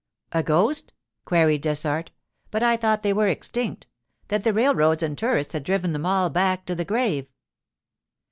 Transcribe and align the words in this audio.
'A 0.31 0.41
ghost?' 0.41 0.93
queried 1.25 1.61
Dessart. 1.61 2.09
'But 2.49 2.63
I 2.63 2.75
thought 2.75 3.03
they 3.03 3.13
were 3.13 3.27
extinct—that 3.27 4.43
the 4.43 4.51
railroads 4.51 5.03
and 5.03 5.15
tourists 5.15 5.53
had 5.53 5.61
driven 5.61 5.93
them 5.93 6.07
all 6.07 6.31
back 6.31 6.65
to 6.65 6.73
the 6.73 6.83
grave. 6.83 7.27